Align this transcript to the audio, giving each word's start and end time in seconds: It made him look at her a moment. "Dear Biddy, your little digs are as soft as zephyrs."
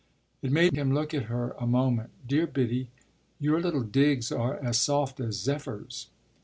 It 0.41 0.51
made 0.51 0.73
him 0.75 0.91
look 0.95 1.13
at 1.13 1.25
her 1.25 1.51
a 1.59 1.67
moment. 1.67 2.09
"Dear 2.27 2.47
Biddy, 2.47 2.89
your 3.39 3.61
little 3.61 3.83
digs 3.83 4.31
are 4.31 4.55
as 4.57 4.79
soft 4.79 5.19
as 5.19 5.35
zephyrs." 5.39 6.07